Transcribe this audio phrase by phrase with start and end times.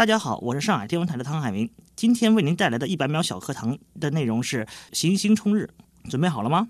[0.00, 1.68] 大家好，我是上海天文台的汤海明。
[1.94, 5.68] 今天为您带来的一百秒小课堂的内容是行星冲日，
[6.08, 6.68] 准备好了吗？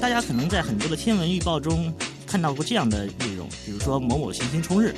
[0.00, 1.92] 大家可能在很多的天文预报中
[2.24, 4.94] 看到过这样的内容，比如说某某行星冲日，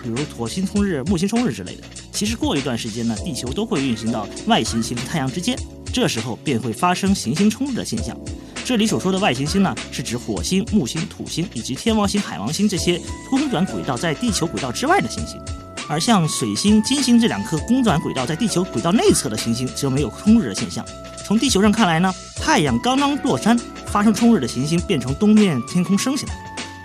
[0.00, 1.82] 比如火星冲日、木星冲日之类的。
[2.12, 5.58] 其实过一段时间呢，地球都会运行到外行星和太阳之间，
[5.92, 8.16] 这时候便会发生行星冲日的现象。
[8.64, 12.98] 这里所说的外行星呢，是指火星、木星、土星以及天王星、海王星这些
[13.28, 15.38] 公转轨道在地球轨道之外的行星，
[15.86, 20.82] 而像水星、金星这两颗公转轨道在地球轨道内侧的行星则没有冲日的现象。
[21.26, 26.34] 从地球上看来呢，太阳刚刚落山，发生冲日的行星便从东面天空升起来。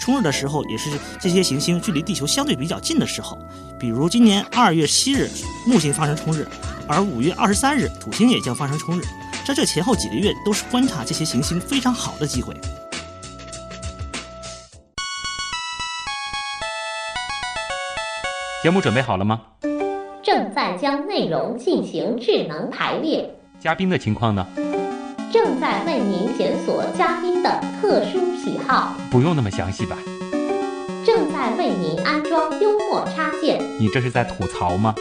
[0.01, 3.37] 冲日的时候，也是这些行星距离地球相对比较近的时候，
[3.79, 5.29] 比如今年二月七日
[5.65, 6.45] 木星发生冲日，
[6.87, 9.03] 而五月二十三日土星也将发生冲日。
[9.49, 12.53] 在这前后几个月，都是观察这些行星非常好的机会。
[18.61, 19.41] 节目准备好了吗？
[20.21, 23.27] 正在将内容进行智能排列。
[23.59, 24.45] 嘉宾的情况呢？
[25.33, 28.93] 正在为您检索嘉宾的特殊喜好。
[29.09, 29.97] 不用那么详细吧？
[31.03, 33.59] 正在为您安装幽默插件。
[33.79, 34.93] 你这是在吐槽吗？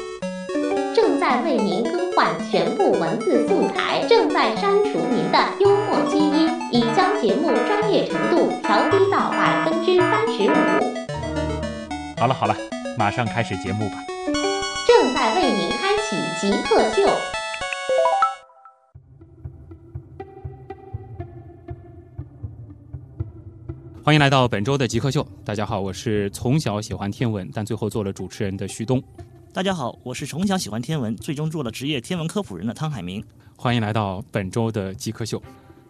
[0.97, 10.55] 正在为您更换全部文字素材，正在删除您的幽默基因，已将节目专业程度调低到百分之三十五。
[12.17, 12.57] 好了好了，
[12.99, 14.05] 马上开始节目吧。
[14.85, 17.09] 正在为您开启极客秀。
[24.03, 25.25] 欢迎来到本周的极客秀。
[25.45, 29.01] 大家好，我是从小喜欢天文，但最后做了主持人的旭东。
[29.51, 33.25] 大家好，我是从小喜欢天文，最终做了职业天文科普人的汤海明。
[33.57, 35.43] 欢迎来到本周的极客秀。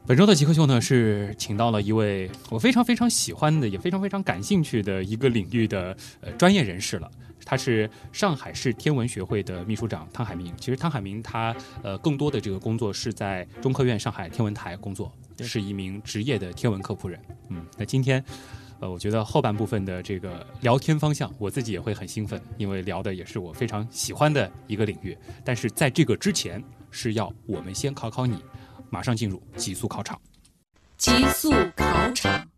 [0.06, 7.10] 本周的极客秀呢，是请到了一位我非常非常喜欢的，也非常非常感兴趣的一个领域的呃专业人士了。
[7.44, 10.54] 他是上海市天文学会的秘书长汤海明。
[10.56, 17.20] 其实汤海明他呃更多的这个工作是在中科院上海天文台工作，是一名职业的天文科普人。
[17.48, 18.24] 嗯，那今天。
[18.80, 25.16] 呃，我觉得后半部分的这个聊天方向，我自己也会很兴奋，因为聊的也是我非常喜欢的一个领域。
[25.44, 28.38] 但是在这个之前，是要我们先考考你，
[28.88, 30.20] 马上进入极速考场。
[30.96, 32.48] 极速考场，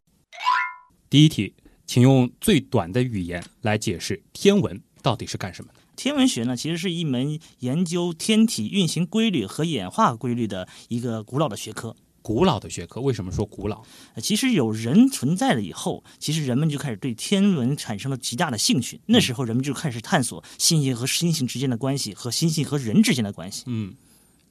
[1.09, 1.55] 第一题，
[1.87, 5.81] 请用最短的语言来解释天文到底是干什么的？
[5.97, 11.97] 天文学呢，其实是一门研究天体运行规律和演化规律的一个古老的学科。
[12.23, 13.83] 古老的学科，为什么说古老？
[14.23, 19.01] 其实有人存在了以后，其实人们就开始对天文产生了极大的兴趣。
[19.07, 23.65] 那时候人们就开始探索星星和星星之间的关系，和星星和人之间的关系。
[23.67, 23.95] 嗯，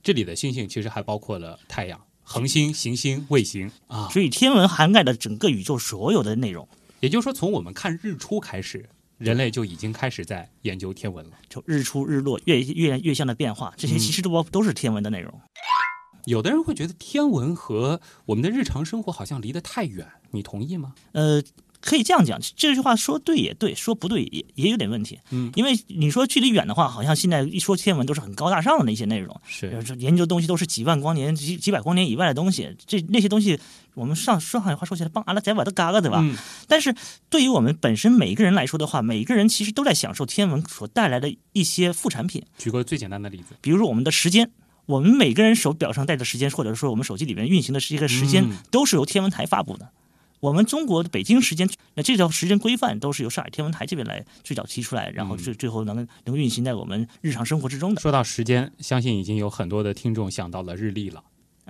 [0.02, 4.10] 这里的星星其实还包括了太阳、恒星、行星、卫星啊。
[4.10, 6.68] 所以天文涵盖了整个宇宙所有的内容。
[7.00, 11.32] 也就是说，从我们看日出开始，人类就已经开始在研究天文了。
[11.48, 15.32] 就日出日落、月月月相的变化，这些其实都包都是天文的内容。
[16.26, 20.94] 有的人会觉得天文和我们的日常生活好像离得太远，你同意吗？
[21.14, 21.42] 呃，
[21.82, 25.18] 可以这样讲，这句话说对也对，说不对也也有点问题。
[25.32, 32.76] 嗯，因为你说距离远的话，好像现在一说天文都是很高大上的那些内容，是研究东西都是几万光年、几几百光年以外的东西。
[32.86, 33.58] 这那些东西，
[33.94, 36.20] 我们上上海话说起来，帮阿拉仔把都嘎嘎，对吧？
[36.22, 36.36] 嗯。
[36.68, 36.94] 但是
[37.30, 42.44] 对于我们本身每一个人来说的话，每一个人其实都在享受天文所带来的一些副产品。
[42.58, 44.52] 举个最简单的例子，比如说我们的时间。
[44.90, 49.90] 我们每个人手表上戴的时间，或者说我们手机里面运行的是一个时间，都是由天文台发布的。
[50.40, 58.02] 我们中国的北京时间，那这条时间规范都是由上海天文台这边来最早提出来，然后最最后能能运行在我们日常生活之中的。
[58.02, 61.24] 说到时间，相信已经有很多的听众想到了日历了，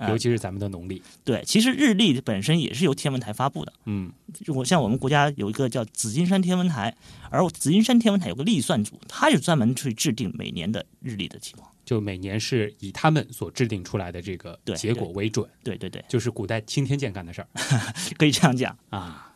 [0.08, 1.02] 尤其是咱们的农历。
[1.24, 3.72] 对，其实日历本身也是由天文台发布的。
[3.84, 4.12] 嗯，
[4.48, 6.96] 我像我们国家有一个叫紫金山天文台，
[7.30, 11.70] 而紫金山天文台有个历算组，它就专门去制定每年的日历的情况。
[11.84, 17.48] 就每年是以他们所制定出来的这个结果为准，对对对，就是古代钦天监干的事儿，
[18.16, 19.32] 可以这样讲啊。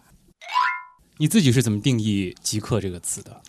[1.16, 3.43] 你自己是怎么定义“极客”这个词的？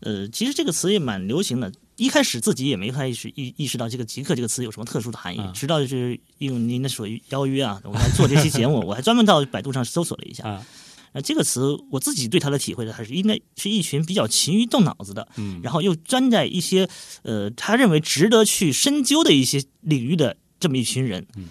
[0.00, 10.64] 呃，其实这个词也蛮流行的，一开始自己也没太意识意意识到这个“极客”这个词有什么特殊的含义，直到就是用您的所邀约啊， 我来做这期节目，我还专门到百度上搜索了一下。
[11.12, 16.88] 那这个词，我自己对它的体会呢，还是应该是一群比较勤于动脑子的，嗯，然后又钻在一些
[17.22, 21.26] 呃他认为值得去深究的一些领域的这么一群人。
[21.36, 21.46] 嗯，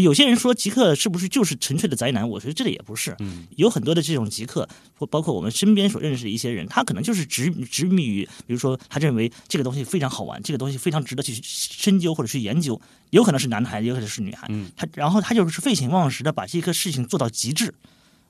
[0.00, 2.28] 有些人说极客是不是就是纯粹的宅男？
[2.28, 3.14] 我觉得这个也不是。
[3.20, 12.80] 嗯，有很多的这种极客，或包括我们身边所认识的一些人，他可能就是执执迷于，比如说他认为这个东西非常好玩，这个东西非常值得去深究或者去研究。
[13.10, 14.46] 有可能是男孩，也有可能是女孩。
[14.50, 17.72] 嗯，他然后他就是废寝忘食的把这个事情做到极致。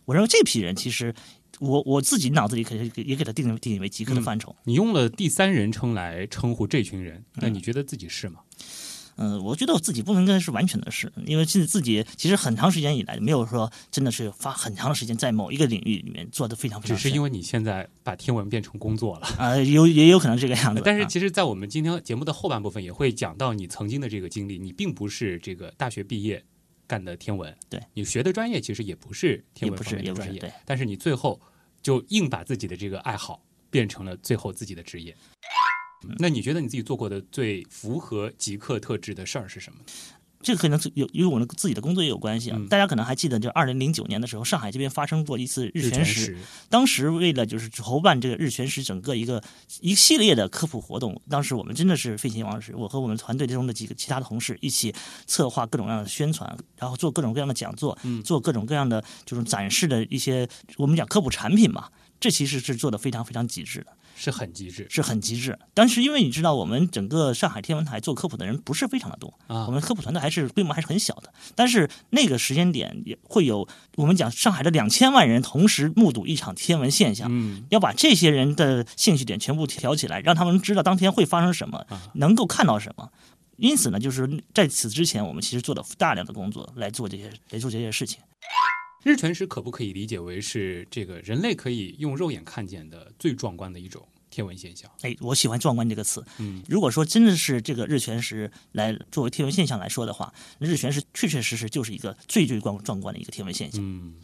[0.04, 1.14] 我认为这批人其实
[1.60, 4.54] 我我自己脑子里可以也给他定定义为极客的范畴。
[4.64, 8.40] 你用了第三人称来称呼这群人，那你觉得自己是吗？
[8.58, 8.64] 嗯，
[9.16, 16.96] 我觉得我自己不应该是完全的是，因为自自己其实很长时间以来没有说真的是花很长的时间在某一个领域里面做的非常非常。
[16.96, 19.26] 只是因为你现在把天文变成工作了。
[19.38, 20.82] 啊、有也有可能这个样子。
[20.84, 24.58] 但是啊其实，在我们今天节目的后半部分也会讲到你曾经的这个经历。
[24.58, 26.44] 你并不是这个大学毕业
[26.86, 31.40] 干的天文，对你学的专业其实也不是天文也不是方面的专业，也不是对但是你最后
[31.82, 35.14] 就硬把自己的这个爱好变成了最后自己的职业。
[36.18, 39.78] 那你觉得你自己做过的最符合极客特质的事儿是什么？
[40.42, 42.56] 这个可能有与我们自己的工作也有关系啊。
[42.58, 46.26] 嗯大家可能还记得，就二零零九年的时候，上海这边发生过一次日全食。
[46.26, 49.42] 食，当时为了就是筹办这个日全食整个一个
[49.80, 54.94] 一系列的科普活动，当时我们真的是废寝忘食，我和我们团队中的几个其他的同事一起
[55.26, 60.46] 策划各种各样的宣传，然后做各种各样的讲座，嗯做各种各样的就是展示的一些
[60.76, 61.88] 我们讲科普产品嘛。
[62.20, 65.58] 这其实是做的非常非常极致的，是很极致是很极致。
[65.74, 69.74] 但是因为你知道，我们整个上海天文台做科普的人不是非常的多，啊我。
[69.74, 73.66] 们科普团队还是规模还是很小的，但是那个时间点也会有
[73.96, 83.10] 我们讲上海的两千万人同时目睹一场天文现象，嗯，要把这些人的兴趣点全部挑起来，让他们知道当天会发生什么啊，能够看到什么。
[83.56, 88.20] 因此呢，就是在此之前，我们其实做了大量的工作来做这些来做这些事情。
[89.04, 94.90] 日全食可不可以理解为是这个人类可以用肉眼看见的最壮观的一种天文现象？
[95.02, 96.24] 哎，我喜欢“壮观”这个词。
[96.38, 103.80] 嗯，如果说真的是这个日全食来作为天文现象来说的话，日全食确确实实就是一个最最壮壮观的一个天文现象。
[103.84, 104.14] 嗯，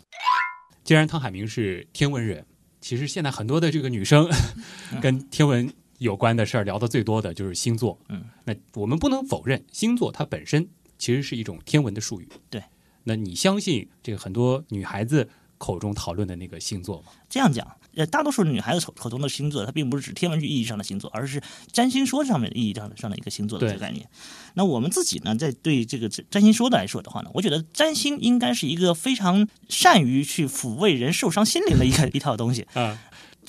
[0.83, 2.45] 既然汤海明是天文人，
[2.81, 4.29] 其实现在很多的这个女生
[5.01, 8.01] 跟天文有关的事儿聊的最多的就是星座。
[8.09, 10.67] 嗯，那我们不能否认星座它本身
[10.99, 12.29] 其实是一种天文的术语。
[12.49, 12.63] 对，
[13.05, 17.09] 那你相信这个很多女孩子口中讨论的那个星座吗？
[17.29, 24.09] 这样讲，呃，大多数女孩子口口中的星座，它并不是指天文学意义上的星座，而是占星说上面的意义上的上的一个星座的这个概念。
[24.55, 32.67] 那我们自己呢，在对这个占星说的来说的话呢，我觉得占星应该是一个非常善于去抚慰人受伤心灵的一个 一套东西。
[32.73, 32.99] 啊，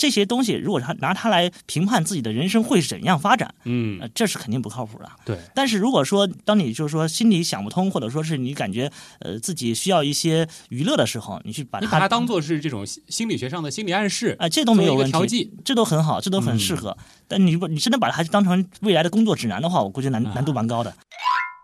[0.01, 5.07] 这些东西如果他拿它来评判自己的人生会怎样发展，嗯呃，，这是肯定不靠谱的。
[5.23, 15.51] 对，但是如果说当你就是说心里想不通，或者说是你感觉呃自己需要一些娱乐的时候，你去把它你把它当做是这种心心理学上的心理暗示，啊、这都没有问题。
[15.63, 16.97] 这都很好，这都很适合。
[17.27, 20.91] 但你不你真的把它当成未来的工作指南的话，我估计难啊难度蛮高的。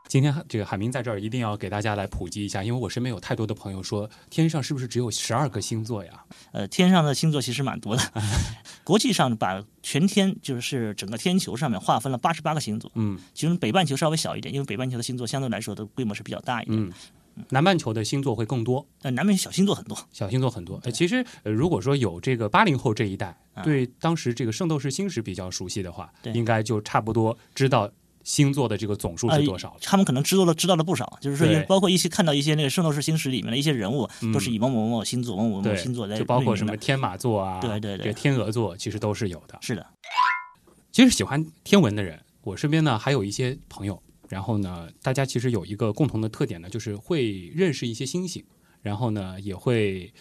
[0.07, 6.23] 今天这个海明在这儿一定要给大家来普及一下，因为我身边有太多的朋友说，天上是不是只有十二个星座呀？
[6.53, 8.01] 呃，天上的星座其实蛮多的，
[8.83, 16.79] 国际上把全天就是整个天球上面划分了八十八个星座，嗯其中北半球稍微小一点，因为北半球的星座相对来说的规模是比较大一点。
[16.79, 16.91] 嗯，
[17.49, 20.79] 南半球的星座会更多，呃，南半球小星座很多，小星座很多。
[20.83, 27.91] 呃，其实呃，如果说有这个八零后这一代啊对当时这个《圣斗士星矢》比较熟悉的话，应该就差不多知道
[28.27, 29.77] 星座的这个总数是多少了。
[29.81, 34.33] 他们可能知道了知道了不少，就是说包括一些看到一些那个《圣斗士星矢》里面的一些人物，嗯。
[34.33, 38.07] 都是以某某某某星座、某某某星座来就包括什么天马座啊，对对对。
[38.07, 39.57] 这天鹅座，其实都是有的。
[39.61, 39.87] 是的，
[40.91, 48.43] 其实喜欢天文的人，我身边呢还有一些朋友，然后呢，大家其实有一个共同的特点呢，就是会认识一些星星，
[48.81, 50.13] 然后呢也会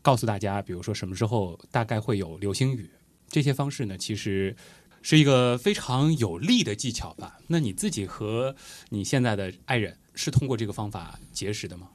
[0.00, 2.88] 告诉大家，比如说什么时候大概会有流星雨，
[3.28, 4.54] 这些方式呢，其实
[5.02, 7.38] 是一个非常有利的技巧吧。
[7.46, 8.54] 那你自己和
[8.90, 11.88] 你现在的爱人是通过这个方法结识的吗？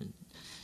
[0.00, 0.08] 嗯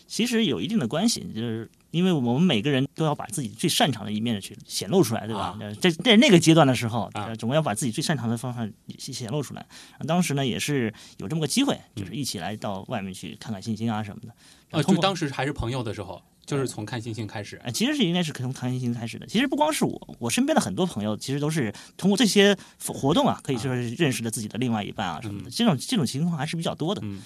[0.06, 9.66] 其实有一定的关系，就是因为我们每个人都要把自己最擅长的一面去显露出来，对吧在在那个阶段的时候，总要把自己最擅长的方法显露出来。
[10.06, 14.34] 当时呢，也是有这么个机会，就是一起来到外面去看看星星啊什么的。
[14.70, 17.60] 呃，就当时还是朋友的时候，就是从看星星开始。
[17.64, 19.26] 呃，其实是应该是从看星星开始的。
[19.26, 25.48] 其实不光是我，我身边的很多朋友，其实都是通过这些活动啊，可以说是认识了自己的另外一半啊什么的。
[25.48, 27.00] 嗯这种这种情况还是比较多的。
[27.04, 27.22] 嗯。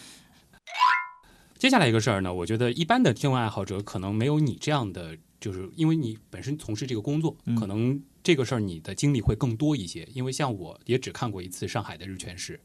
[1.59, 10.09] 接下来一个事儿呢，我觉得一般的天文爱好者可能没有你这样的，就是因为你本身从事这个工作，嗯可能这个事儿你的经历会更多一些。
[10.15, 12.61] 因为像我也只看过一次上海的日全食，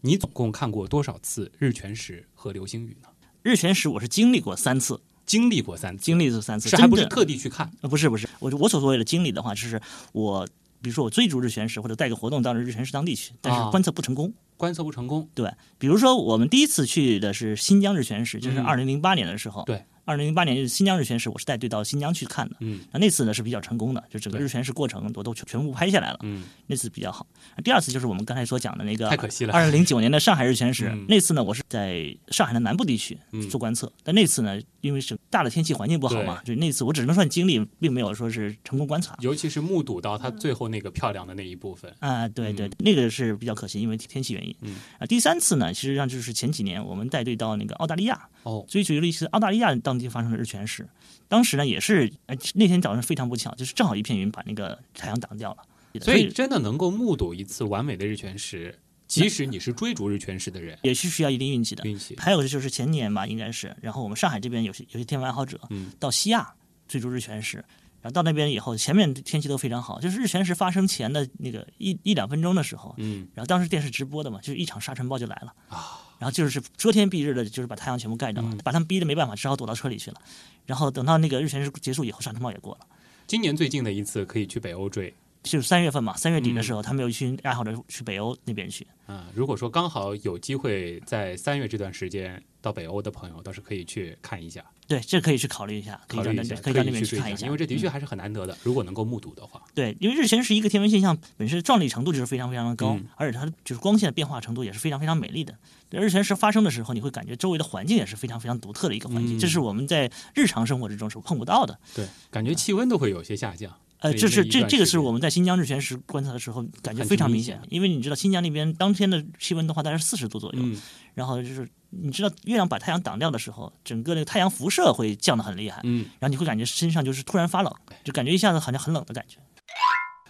[0.00, 3.08] 你总共看过多少次日全食和流星雨呢？
[3.42, 7.70] 日全食我是经历过三次，经历过三次，经历过三次，是还不是特地去看？
[7.82, 9.80] 呃，不是不是，我我所谓的经历的话，就是
[10.12, 10.46] 我，
[10.80, 14.32] 比如说我追逐日全食，或者带个活动到日全食当地去，但啊是观测不成功。
[14.56, 19.62] 观测不成功，对，比如说我们第一次去的是新疆日全食，就是嗯二零零八年的时候。
[19.64, 19.84] 对。
[20.06, 22.54] 二零零八年新疆日全食，我是带队到新疆去看的。
[22.60, 26.18] 嗯那那次呢是比较成功的，就整个日全食过程我都全全部拍下来了。
[26.22, 27.26] 嗯，那次比较好。
[27.64, 39.16] 第二次就是我们刚才所讲的那个，太可惜了二零零九年的上海日全食，嗯那次呢，我是在上海的南部地区嗯做观测，但那次呢，因为是大的天气环境不好嘛，就那次我只能算经历，并没有说是成功观察。
[39.22, 41.92] 尤其是目睹到它最后那个漂亮的那一部分。
[41.98, 44.54] 啊，对对，嗯那个是比较可惜，因为天气原因。
[44.60, 50.86] 嗯啊，第三次呢，实际上就是前几年我们带队到那个澳大利亚，哦，追随了一次澳大利亚当地发生了日全食。
[51.26, 55.62] 当时呢，也是呃那天早上非常不巧，就是正好一片云把那个太阳挡掉了。
[56.00, 61.82] 所以真的能够目睹一次完美的日全食，即使你是追逐日全食的人，也是需要一定运气的。
[61.84, 62.14] 运气。
[62.18, 66.52] 还有就是前年吧，应该是，然后我们上海这边有些有些天文爱好者，嗯到西亚
[66.86, 67.56] 追逐日全食，
[68.02, 80.20] 然后到那边以后，前面天气都非常好，就是日全食发生前的那个一一两分钟的时候，嗯然后当时电视直播的嘛，就是一场沙尘暴就来了啊，然后就是遮天蔽日的，就是把太阳全部盖着了，嗯把他们逼得没办法，只好躲到车里去了。
[80.64, 82.86] 然后等到那个日全食结束以后，沙尘暴也过了。
[83.26, 85.12] 今年最近的一次可以去北欧追
[85.46, 88.86] 就是三月份嘛，三月底的时嗯候，他们有一群爱好者去北欧那边去。
[89.06, 89.26] 啊。
[89.34, 96.42] 如果说刚好有机会在三月这段时间到北欧的朋友，倒是可以去看一下，对，这可以去考虑一下，可以到那
[96.90, 98.56] 边去追看一下，因为这的确嗯还是很难得的。
[98.62, 105.54] 如果能够目睹的话，对，因为日全食一个天文现象本身壮丽程度就是非常非常的高，嗯而且它就是光线的变化程度也是非常非常美丽的。
[105.88, 111.78] 对日全食发生的时候，你会感觉周围的环境也是非常非常独特的一个环境，嗯这是我们在日常生活之中是碰不到的。
[111.94, 113.72] 对，感觉气温都会有些下降。
[114.00, 120.80] 呃，这是这这个是我们在新疆日全食观测的时候感觉非常明明显显，因为你知道新疆那边当天的气温的话大概是四十度左右，嗯
[121.14, 126.04] 然后就是你知道月亮把太阳挡掉的时候，整个那个太阳辐射会降得很厉害，嗯。
[126.18, 127.74] 然后你会感觉身上就是突然发冷，
[128.04, 129.38] 就感觉一下子好像很冷的感觉。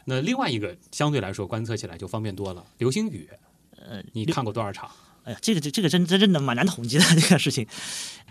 [0.05, 3.29] 那另外一个相对来说观测起来就方便多了，流星雨，
[3.77, 4.89] 呃，你看过多少场？
[5.27, 7.67] 哎呀，这个这这个真真真的蛮难统计的这个事情，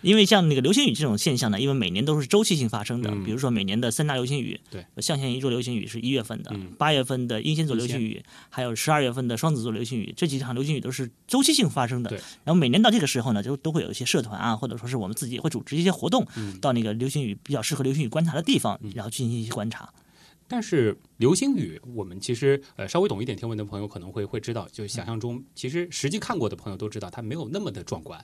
[0.02, 3.22] 因为像那个流星雨这种现象呢，因为每年都是周期性发生的，嗯。
[3.26, 12.10] 比如说每年的三大流星雨，对，象限一座流星雨是一月份的嗯，八、月份的英仙座流星雨，还有十二月份的双子座流星雨，这几场流星雨都是周期性发生的。
[12.10, 12.18] 对。
[12.46, 16.58] 然后每年到这个时候呢，就都会有一些社团啊，或者说是我们自己也会组织一些活动，嗯。
[16.62, 18.92] 到那个流星雨比较适合流星雨观察的地方，嗯。
[18.96, 19.92] 然后进行一些观察。
[20.48, 28.24] 但是流星雨，我们其实呃稍微懂一点天文的朋友可能会会知道，就想象中，其实实际看过的朋友都知道，它没有那么的壮观。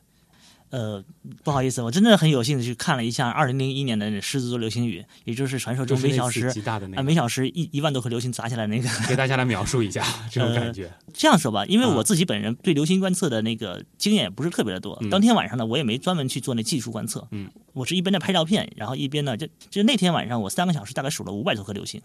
[0.72, 1.04] 呃，
[1.44, 8.90] 不好意思，我真的很有幸的去看了一下二零零一年的狮子座流星雨，也就是传说中每小时啊、极大的那个，每小时一一万多颗流星砸下来那个。
[9.08, 10.90] 给大家来描述一下 这种感觉。
[11.14, 14.98] 这样说吧，因为啊我自己本人对流星观测的那个经验也不是特别的多。
[15.02, 17.28] 嗯当天晚上呢，我也没专门去做那技术观测。
[17.32, 22.02] 嗯，我是一边在拍照片，然后一边呢，就就那天晚上我三个小时大概数了五百多颗流星，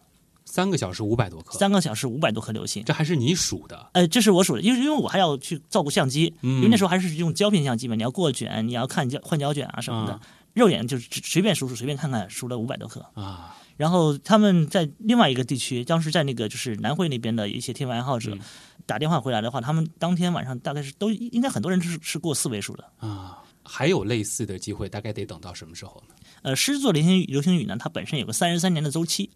[0.57, 2.83] 三个小时五百多颗，三个小时五百多颗流星。
[2.83, 3.91] 这还是你数的。
[3.93, 10.21] 呃，这是我数的，因为因为我还要去照顾相机，嗯因为那时候还是用胶片相机嘛，你要过卷，你要看胶换胶卷啊什么的，啊
[10.55, 13.05] 肉眼就是随便数数随便看看，数了五百多颗。
[13.13, 18.41] 啊，然后他们在另外一个地区，当时在那个就是南汇那边的一些天文爱好者、嗯
[18.87, 22.85] 打电话回来的话，他们当天晚上大概是都应该很多人是是过四位数的。
[22.99, 26.15] 啊，还有类似的机会，大概得等到什么时候呢？
[26.43, 29.29] 呃，狮子座流星雨流星雨呢，它本身有个三十三年的周期，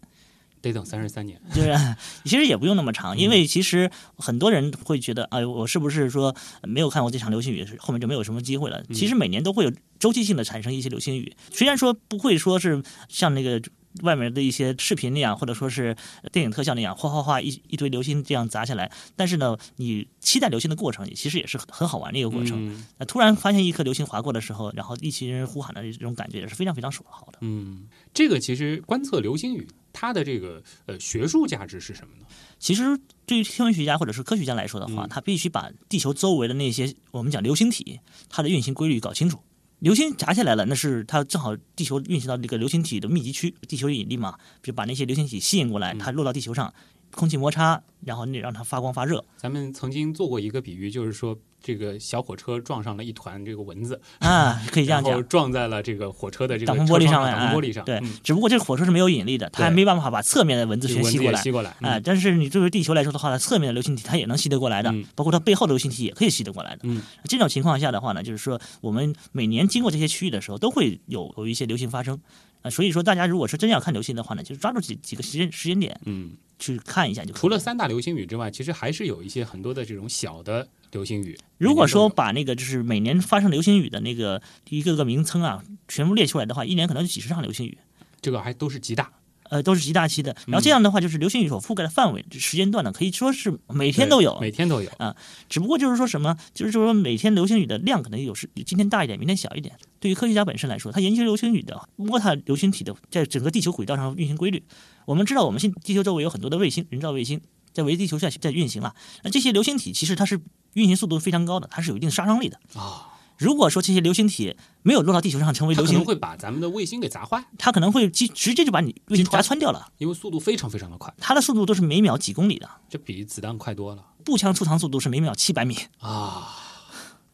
[0.61, 1.39] 得等三十三年。
[1.53, 1.75] 就是
[2.23, 8.83] 其实也不用那么嗯长，因为其实很多人会觉得，哎，我是不是说没有看过这场流星雨，后面就没有什么机会了？
[8.89, 13.61] 嗯其实每年都会有周期性的产生一些流星雨，虽然说不会说是像那个。
[14.03, 15.95] 外面的一些视频那样，或者说是
[16.31, 22.69] 电影特效那样，哗哗哗一一堆流星这样砸下来，但是呢，你期待流星的过程，其实也是很很好玩的一个过程。
[22.69, 27.39] 嗯那突然发现一颗流星划过的时候，然后一群人呼喊的这种感觉也是非常非常好的。
[27.41, 32.25] 嗯，这个其实观测流星雨，它的这个呃学术价值是什么呢？
[32.59, 32.83] 其实
[33.25, 39.39] 对于天文学家或者是科学家来说的话，嗯他必须把地球周围的那些我们讲流星体它的运行规律搞清楚。
[39.81, 45.97] 流星砸下来了，那是它正好地球运行到这个流星体的密集区，地球引力嘛，就把那些流星体吸引过来，嗯。
[45.97, 46.71] 它落到地球上，
[47.09, 49.25] 空气摩擦，然后那让它发光发热。
[49.37, 55.27] 咱们曾经做过一个比喻，就是说这个小火车撞上了一团这个蚊子，啊，可以这样讲。
[55.27, 57.85] 撞在了这个火车的这个挡风玻璃上面，哎挡风玻璃上。
[57.85, 61.41] 对嗯，只不过这个火车是没有引力的，它还没办法把侧面的蚊子全吸过来。
[61.41, 61.69] 吸过来。
[61.81, 66.79] 哎、嗯但是你作为地球来说的话，呢侧面的流星体它也能吸得过来的，嗯包括它背后的流星体也可以吸得过来的。
[66.83, 72.19] 嗯，这种情况下的话呢，就是说我们每年经过这些区域的时候，都会有有一些流星发生。
[72.61, 77.41] 啊、所以说大家如果是真要看流星的话呢，就是抓住几几个时间时间点嗯，去看一下就可以。
[77.41, 81.37] 除了三大流星雨之外，其实还是有一些很多的这种小的流星雨。
[81.57, 87.77] 如果说把那个就是每年发生流星雨的那个一个个名称啊，全部列出来的话，一年可能就几十场流星雨。
[88.21, 89.11] 这个还都是极大。
[89.51, 90.33] 呃，都是极大期的。
[90.47, 95.13] 然后这样的话，就是流星雨所覆盖的范围、时间段呢，可以说是每天都有，每天都有啊。
[95.49, 99.75] 只不过就是说什么，就是说每天流星雨的量可能有时今天大一点，明天小一点。
[99.99, 104.63] 对于科学家本身来说，他研究流星雨的摸它流星体的在整个地球轨道上运行规律。
[105.05, 107.41] 我们知道，我们现地球周围有很多的卫星，人造卫星
[107.73, 108.95] 在围地球在在运行了。
[109.23, 110.39] 那这些流星体其实它是
[110.75, 113.09] 运行速度非常高的，它是有一定杀伤力的啊。
[113.41, 117.43] 如果说这些流星体没有落到地球上成为流星，可能会把咱们的卫星给砸坏。
[117.57, 121.11] 它可能会直直接就把你卫星砸穿掉了，因为速度非常非常的快。
[121.17, 124.05] 它的速度都是每秒几公里的，这比子弹快多了。
[124.23, 126.55] 步枪出膛速度是每秒七百米啊！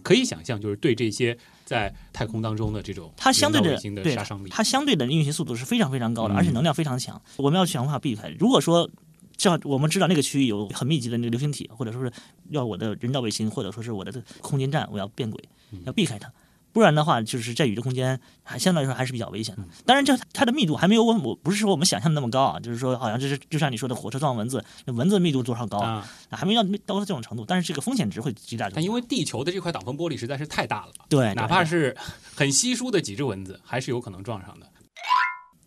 [0.02, 7.22] 可以想象，就是对这些在太空当中的这种它相对的对杀伤力，它相对的运行速度是非常非常高的，而且能量非常强。
[7.36, 8.30] 我们要想办法避开。
[8.40, 8.90] 如果说
[9.36, 12.10] 这样，我们知道那个区域有很密集的那个流星体，或者说是
[12.52, 15.44] 要我的人造卫星，或者说是我的空间站，我要变轨，
[15.86, 16.32] 要避开它。
[16.74, 19.64] 不然的话，就是在宇宙空间还相对来说还是比较危险的。
[19.84, 26.08] 当然，这它的密度还没有我我不是说我们想象的那么高啊，就是说好像就是就像你说的火车撞蚊子，那蚊子密度多少高啊？
[26.30, 27.44] 还没到到这种程度。
[27.48, 28.70] 但是这个风险值会极大。
[28.70, 31.98] 但因为地球的这块挡风玻璃实在是太大了，对，哪怕是
[32.36, 34.70] 很稀疏的几只蚊子，还是有可能撞上的。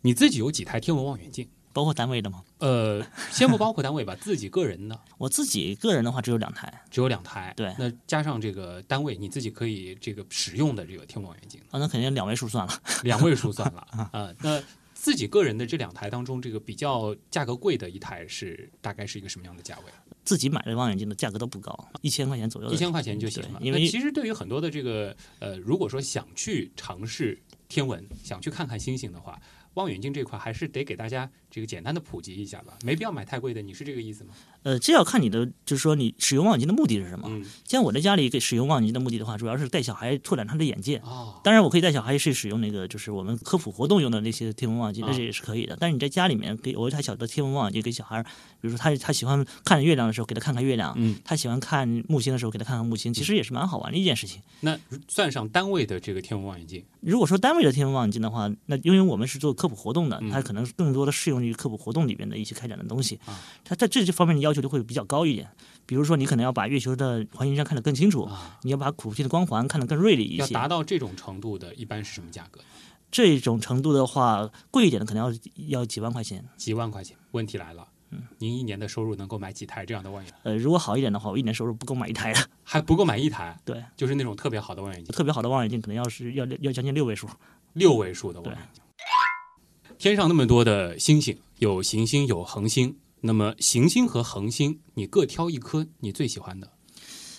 [0.01, 1.45] 你自己有几台天文望远镜？
[1.73, 2.43] 包括单位的吗？
[2.59, 4.99] 呃， 先不包括单位吧，自己个人的。
[5.17, 7.53] 我自己个人的话只有两台，只有两台。
[7.55, 12.73] 对，那加上这个单位，你自己可以这个使用的这个天文望远镜啊，那肯定两位数算了，
[13.03, 14.33] 两位数算了 啊。
[14.41, 14.61] 那
[14.93, 19.91] 自己个人的这两台当中，这个比较价格贵的一台是大概是一个什么样的价位？
[20.23, 23.59] 自己买的望远镜的价格都不高，一千块钱左右，一千块钱就行了。
[23.61, 29.41] 因为其实对于很多的这个呃，如果说想去尝试天文，想去看看星星的话。
[29.75, 34.33] 望远镜这块还是得给大家这个简单的普及一下吧，没必要买太贵的，你是这个意思吗？
[34.63, 37.27] 呃，这要看你的，就是说你使用望远镜的目的是什么。
[37.29, 40.97] 嗯，像我在家里给使用望远镜的目的的话，主要是带小孩拓展他的眼界。
[40.97, 45.75] 哦，当然我可以带小孩去使用那个，就是我们科普活动用的那些天文望远镜，那这也是可以的。
[45.79, 48.29] 但是你在家里面给我一台小的天文望远镜给小孩，比
[48.61, 50.93] 如说他他喜欢看月亮的时候，给他看看月亮。
[50.97, 54.41] 嗯，他喜欢看木星的时候，给他看看木星，其实也是蛮好玩的一件事情。
[54.59, 63.19] 那算上单位的这个天文望远镜，如果说单位的天文望远镜的话，那因为我们是做科普活动的，它可能更多的适用于科普活动里面的一些开展的东西。
[63.25, 65.49] 啊，它在这些方面的要求就会比较高一点。
[65.85, 68.29] 比如说，你可能要把月球的环形山看得更清楚，
[68.61, 70.41] 你要把土星的光环看得更锐利一些。
[70.41, 72.61] 要达到这种程度的，一般是什么价格？
[73.11, 76.47] 这种程度的话，贵一点的可能要要几万块钱。
[76.55, 77.17] 几万块钱？
[77.31, 80.39] 问题来了，嗯，您一年的收入能够买几台这样的望远镜？
[80.43, 83.59] 呃，如果好一点的话，我一年收入不够买一台的，还不够买一台。
[83.65, 87.27] 对，就是那种特别好的望远镜，特别好的望远镜可能要是要要将近六位数，
[87.73, 88.81] 六位数的望远镜。
[89.97, 92.97] 天上那么多的星星，有行星，有恒星。
[93.21, 96.71] 那么行星和恒星，你各挑一颗你最喜欢的。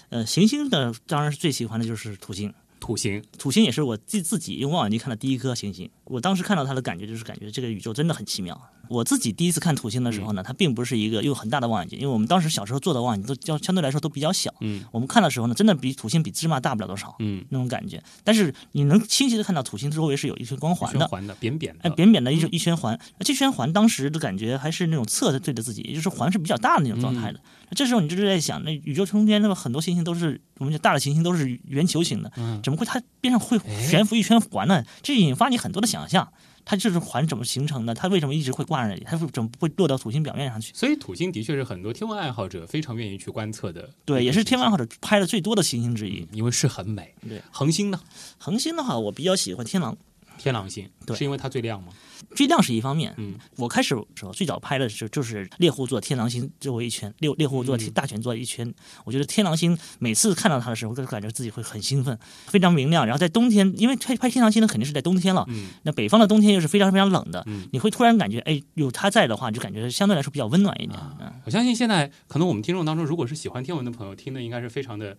[0.09, 2.53] 呃，行星的当然是最喜欢的就是土星。
[2.81, 5.89] 土星，土星也是我自自己用望远镜看的第一颗行星。
[6.05, 8.61] 我当时看到它的感觉就是感觉这个宇宙真的很奇妙。
[8.89, 14.53] 我自己第一次看土星的时候呢，它并不是一个用很大的望远镜，因为我们当时小时候做的望远镜都相相对来说都比较小。
[14.61, 17.15] 嗯，我们看的时候呢，真的比土星比芝麻大不了多少。
[17.21, 18.03] 嗯，那种感觉。
[18.25, 22.99] 但是你能清晰的看到土星周围是有一圈光环的，环的扁扁的，哎，扁扁的一一圈环。
[23.21, 27.41] 这圈环当时的感觉还是那种侧着对着自己，也就是环是比较大的那种状态的。
[27.75, 32.31] 这时候你就是在想，那宇宙中间那么很多行星都是我们讲大的行星都是圆球形的，
[32.63, 34.85] 怎么会它边上会悬浮一圈环呢？
[35.03, 36.31] 这引发你很多的想象。
[36.65, 37.95] 它这是环怎么形成的？
[37.95, 39.03] 它为什么一直会挂在那里？
[39.05, 40.73] 它怎么不会落到土星表面上去？
[40.75, 43.89] 所以土星的确是很多天文爱好者非常愿意去观测的。
[44.05, 47.15] 对，也是天文爱好者拍的最多的行星之一，因为是很美。
[47.29, 48.01] 对，恒星呢？
[48.39, 49.97] 恒星的话，我比较喜欢天狼。
[50.39, 51.93] 天狼星，对，是因为它最亮吗？
[52.35, 53.13] 最亮是一方面。
[53.19, 58.73] 嗯，我开始时候最早拍的时候就是猎户座天狼星周围一圈，猎猎户座大全座一圈。
[59.05, 63.05] 我觉得天狼星每次看到它的时候，都感觉自己会很兴奋，非常明亮。
[63.05, 65.45] 然后在冬天，因为拍拍天狼星呢，肯定是在冬天了。
[65.49, 67.43] 嗯，那北方的冬天又是非常非常冷的。
[67.47, 70.99] 嗯，你会突然感觉，哎，有它在的话，就感觉相对来说比较温暖一点。
[71.21, 75.17] 嗯，我相信现在可能我们听众当中，如果是喜欢天文的朋友，听的应该是非常的。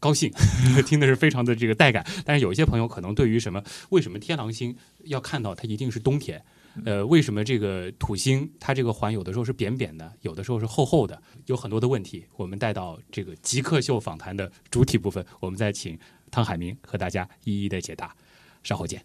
[0.00, 0.32] 高兴，
[0.86, 6.42] 听的是非常的这个带感，但是有一些朋友可能对于什么为什么天狼星要看到它一定是冬天，
[6.86, 15.98] 呃，为什么这个土星它这个环有的时候是扁扁的，有的时候是厚厚的，有很多的问题，我们带到这个极客秀访谈的主体部分，我们再请
[16.30, 18.16] 汤海明和大家一一的解答，
[18.62, 19.04] 稍后见。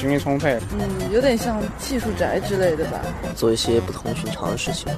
[0.00, 0.58] 精力充沛。
[0.72, 3.04] 嗯，有点像技术宅之类的吧。
[3.36, 4.90] 做一些不同寻常的事情。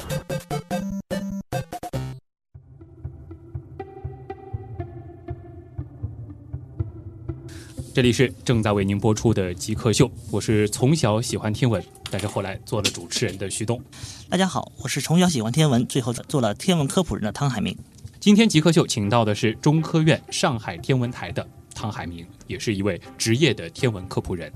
[7.93, 13.83] 这里是正在为您播出的《极客秀》，我是从小喜欢天文，但是后来做了主持人的徐东。
[14.31, 17.77] 大家好，我是从小喜欢天文，最后做了天文科普人的汤海明。
[18.23, 24.53] 今天《极客秀》请到的是中科院上海天文台的汤海明，也是一位职业的天文科普人。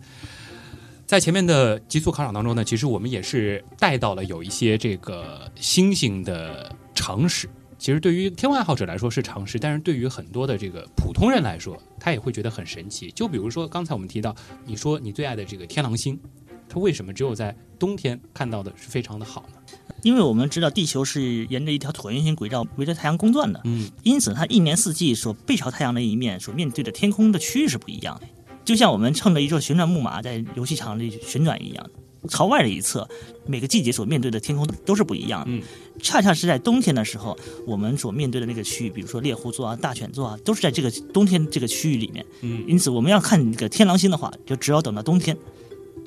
[1.04, 7.50] 在前面的极速考场当中呢，其实我们也是带到了有一些这个星星的常识。
[7.76, 13.10] 其实对于天文爱好者来说是常识，但是对于很多的这个普通人来说，他也会觉得很神奇。
[13.10, 14.32] 就比如说刚才我们提到，
[14.64, 16.16] 你说你最爱的这个天狼星，
[16.68, 19.60] 它为什么只有在冬天看到的是非常的好呢？
[20.02, 28.26] 因为我们知道地球是沿着一条椭圆形轨道围着太阳公转的，嗯，因此它一年四季所背朝太阳的一面所面对的天空的区域是不一样的。
[28.64, 31.90] 就像我们乘着一座旋转木马在游戏场里旋转一样，
[32.28, 33.08] 朝外的一侧，
[33.46, 35.46] 每个季节所面对的天空都是不一样的。
[35.50, 35.62] 嗯，
[36.02, 42.24] 恰恰是在冬天的时候，我们所面对的那个区域，比如说猎户座啊、大犬座啊，都是在这个冬天这个区域里面。
[42.42, 45.36] 嗯，因此我们要看这个天狼星的话，就只要等到冬天。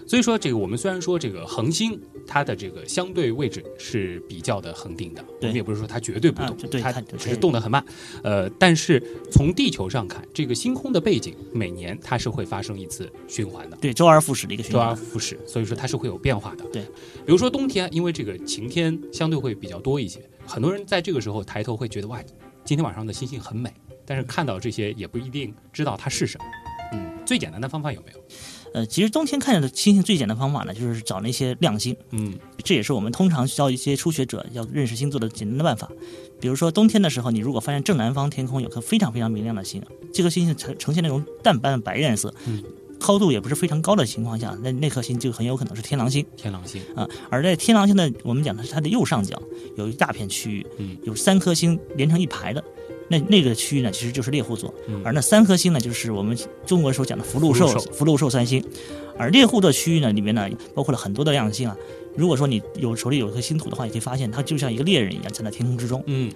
[0.08, 7.84] 所以说，这个我们虽然说这个恒星它的这个相对位置是比较的恒定的，我们也不是说它绝对不动，对它只是动得很慢。
[8.24, 16.66] 呃，但是从地球上看，这个星空的背景每年它是会发生一次循环的，对，周而复始的一个循环，周而复始，所以说它是会有变化的。
[16.72, 16.82] 对，
[17.26, 22.22] 比如说冬天，因为这个晴天相对会比较多一些，很多人在这个时候抬头会觉得哇，
[22.66, 23.72] 今天晚上的星星很美，
[24.06, 26.46] 但是看到这些也不一定知道它是什么。
[26.92, 28.20] 嗯，最简单的方法有没有？
[28.74, 31.96] 呃，其实冬天看见的星星最简单的方法呢，就是找那些亮星。
[32.12, 35.90] 嗯，这也是我们通常教一些初学者要认识星座的简单的办法。
[36.40, 39.82] 比如说冬天的时候，你如果发现正南方天空有颗非常非常明亮的星，
[40.14, 42.64] 这颗星星呈呈现那种淡斑的白颜色，嗯，
[43.00, 46.26] 高度也不是非常高的情况下，那那颗星就很有可能是天狼星。
[46.38, 49.42] 天狼星啊，而在天狼星的我们讲的是它的右上角
[49.78, 52.64] 有一大片区域，嗯，有三颗星连成一排的。
[53.12, 58.64] 那那个区域呢，其实就是猎户座，嗯、而那三颗星呢，就是我们中国所讲的福禄寿福禄寿三星。
[59.18, 61.76] 而猎户座区域呢，里面呢包括了很多的亮星啊。
[62.16, 66.04] 如果说你有手里有一颗星图的话，你可以发现它就像一个猎人一样站在天空之中。
[66.06, 66.32] 嗯，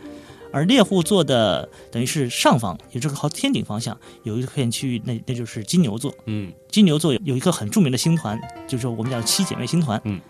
[0.54, 6.14] 而猎户座的等于是上方，也就是靠天顶方向有一片区域，那那就是金牛座。
[6.26, 10.00] 嗯，金牛座有一个很著名的星团，就是我们叫七姐妹星团。
[10.06, 10.22] 嗯。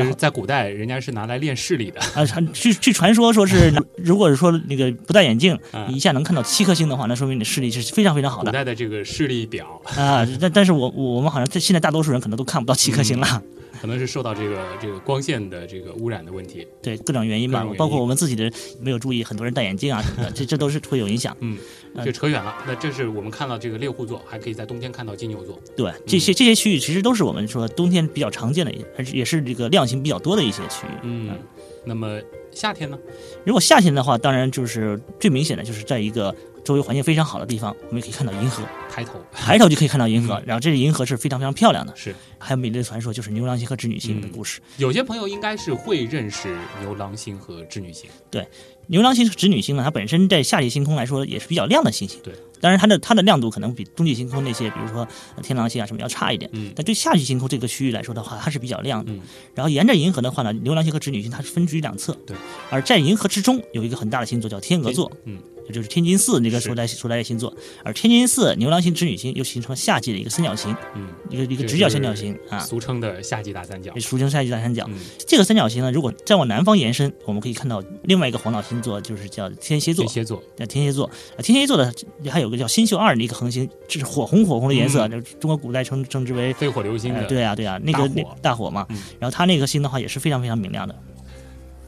[0.00, 2.24] 这是在古代，人家是拿来练视力的啊。
[2.54, 8.50] 据据传说，说是 如果是说那个不戴眼镜，你一下能看到七颗星的话，那说明你的视力是非常非常好的。
[8.50, 13.26] 古代的这个视力表啊，但但是我我们好像在现在大多数人可能都看不到七颗星了。
[13.32, 13.42] 嗯
[13.80, 18.48] 可能是受到这个这个光线的这个污染的问题，对各种原因吧，包括我们自己的
[18.80, 21.36] 没有注意，很多人戴眼镜啊什么的，这这都是会有影响。
[21.40, 21.58] 嗯，
[22.04, 22.56] 这扯远了。
[22.66, 25.58] 那这是我们看到这个猎户座，还可以在冬天看到金牛座。
[25.76, 28.72] 对，这些这些区域其实都是我们说冬天比较常见的，
[29.12, 30.98] 也是这个亮星比较多的一些区域。
[31.02, 31.38] 嗯，
[31.84, 32.98] 那么夏天呢？
[33.44, 38.62] 如果夏天的话，当然就是最明显的就是在一个周围环境非常好的地方，我们也可以看到银河。
[38.90, 41.96] 抬头，抬头就可以看到银河，然后这个银河是非常非常漂亮的。
[41.96, 44.60] 是，还有美丽的传说，就是牛郎星和织女星的故事。
[44.76, 48.10] 有些朋友应该是会认识牛郎星和织女星。
[48.30, 48.46] 对，
[48.88, 52.20] 牛郎星是织女星呢，它本身在夏季星空来说也是比较亮的星星。
[52.22, 55.06] 对，当然它的它的亮度可能比冬季星空那些，比如说
[55.42, 56.50] 天狼星啊什么要差一点。
[56.52, 59.12] 嗯，但对夏季星空这个区域来说的话，它是比较亮的。
[59.12, 59.20] 嗯，
[59.54, 62.12] 然后沿着银河的话呢，牛郎星和织女星它是分居两侧。
[62.26, 62.36] 对，
[62.70, 65.10] 而在银河之中有一个很大的星座叫天鹅座。
[65.24, 65.38] 嗯。
[65.66, 67.52] 也就是天津四那个所在所在的星座，
[67.84, 74.84] 而天津四牛郎星、织女星又形成夏季的一个三角形，嗯，一个一个直角三角形啊，俗称的夏季大三角，俗称夏季大三角。
[74.88, 80.04] 嗯、这个三角形呢，如果再往南方延伸，我们可以看到另外一个黄道星座，就是叫天蝎座。
[80.04, 81.92] 天蝎座叫天蝎座，天蝎座的
[82.30, 88.86] 还有个叫星宿二的一个恒星，这是火红火红的颜色，就、嗯、中国古代称称之为飞火流星对啊对啊，那个大火大火嘛。
[88.90, 90.94] 嗯、然后它那个星的话也是非常非常明亮的。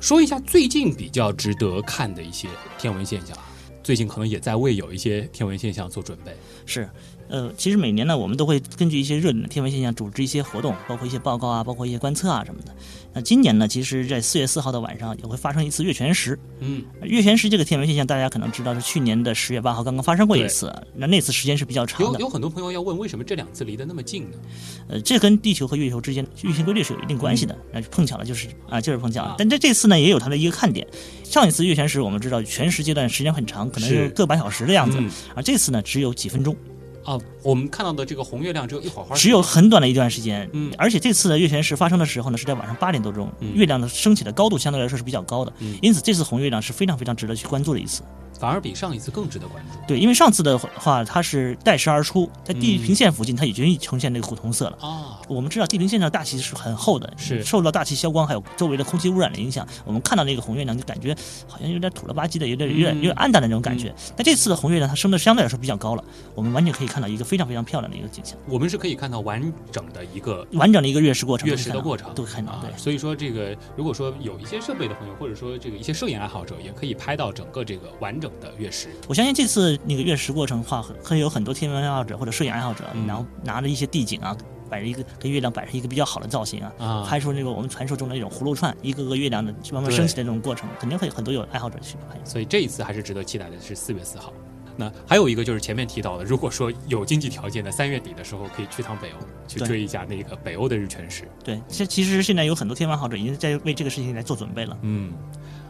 [0.01, 2.47] 说一下最近比较值得看的一些
[2.79, 3.37] 天文现象。
[3.85, 6.35] 最近可能也在为有一些天文现象做准备。
[6.65, 6.89] 是，
[7.35, 12.73] 呃，其实每年呢，我们都会根据一些热点的天文现象组织一些活动，包括一些报告啊，包括一些观测啊什么的。
[13.13, 16.39] 那今年呢，其实，在四月四号的晚上也会发生一次月全食。
[16.61, 20.73] 嗯，月全食这个天文现象，大家可能知道是去年的十月八号刚刚发生过一次。
[20.95, 22.21] 那那次时间是比较长的。
[22.21, 24.39] 有有很多朋友要问，为什么这两次离得那么近呢？
[24.87, 27.59] 呃，这跟地球和月球之间运行规律是有一定关系的。
[27.73, 29.35] 那、嗯、碰巧了，就是啊，就是碰巧了。
[29.37, 30.87] 但这这次呢，也有它的一个看点。
[31.25, 34.99] 上一次月全食，我们知道全食阶段时间很长，可能有个把小时的样子。
[35.01, 36.57] 嗯、而这次呢，只有几分钟。
[37.05, 40.49] 啊，我们看到的这个红月亮只有一会儿，只有很短的一段时间。
[40.53, 48.03] 嗯，而且这次的月全食发生的时候呢，是在晚上八点多钟，嗯、月亮的升起的高度相对来说是比较高的，嗯、因此这次红月亮是非常非常值得去关注的一次。
[48.39, 49.79] 反而比上一次更值得关注。
[49.87, 54.79] 对，因为上次的话，它是带时而出，在地平线附近，它已经呈现那个古铜色了。
[54.81, 61.17] 啊，我们知道地平线上大气是很厚的，是受到大气消光还有周围的空气污染的影响，我们看到那个红月亮就感觉
[61.47, 63.95] 好像有点土了吧唧的，有点有点有点暗淡的那种感觉。
[64.17, 68.37] 但这次的红月亮它升的相对来说比较高了，我们完全可以看到一个非常非常漂亮的一个景象。
[68.47, 72.53] 我们是可以看到完整的一个完整的一个月食过程，月食的过程都看到。
[72.53, 78.89] 啊对，所以说这个如果说有一些设备的朋友，或者说这个一些摄影爱好者，也可以拍到整个这个完整的月食。
[79.07, 84.37] 我相信这次那个月食过程的话，会有很多天文爱好者或者摄影爱好者，嗯然后拿着一些地景啊。
[84.71, 92.19] 摆着一个跟月亮摆成一个比较好的造型啊，啊拍出那个我们传说中的那种葫芦串，一个个月亮的慢慢升起的那种过程，肯定会很多有爱好者去拍。
[92.25, 94.33] 所以这一次还是值得期待的，是四月四号。
[94.77, 101.29] 那还有一个就是前面提到的，如果说有经济条件的，三月底的时候可以去趟北欧，去追一下那个北欧的日全食。
[101.45, 104.77] 对，这其实现在有很多天文爱好者已经在为这个事情来做准备了。
[104.83, 105.13] 嗯，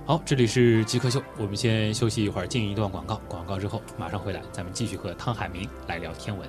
[0.07, 6.47] 好，这里是极客秀，我们先休息一会儿，进一段广告，广告之后马上回来，咱们继续和汤海明来聊天文。